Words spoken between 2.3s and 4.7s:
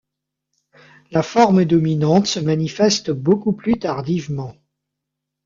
manifeste beaucoup plus tardivement.